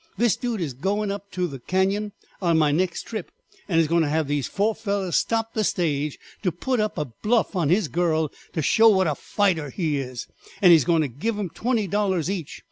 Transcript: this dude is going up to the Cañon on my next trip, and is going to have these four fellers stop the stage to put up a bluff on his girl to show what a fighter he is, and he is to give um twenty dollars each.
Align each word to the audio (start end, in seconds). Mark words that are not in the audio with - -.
this 0.17 0.35
dude 0.35 0.59
is 0.61 0.73
going 0.73 1.11
up 1.11 1.29
to 1.29 1.45
the 1.45 1.59
Cañon 1.59 2.11
on 2.41 2.57
my 2.57 2.71
next 2.71 3.03
trip, 3.03 3.29
and 3.69 3.79
is 3.79 3.87
going 3.87 4.01
to 4.01 4.09
have 4.09 4.27
these 4.27 4.47
four 4.47 4.73
fellers 4.73 5.15
stop 5.15 5.53
the 5.53 5.63
stage 5.63 6.17
to 6.41 6.51
put 6.51 6.79
up 6.79 6.97
a 6.97 7.05
bluff 7.05 7.55
on 7.55 7.69
his 7.69 7.87
girl 7.87 8.31
to 8.53 8.63
show 8.63 8.89
what 8.89 9.05
a 9.05 9.13
fighter 9.13 9.69
he 9.69 9.99
is, 9.99 10.25
and 10.59 10.71
he 10.71 10.77
is 10.77 10.85
to 10.85 11.07
give 11.07 11.37
um 11.37 11.51
twenty 11.51 11.85
dollars 11.85 12.31
each. 12.31 12.59